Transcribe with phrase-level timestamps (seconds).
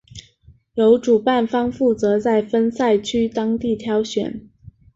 [0.73, 4.49] 由主办方负责在分赛区当地挑选。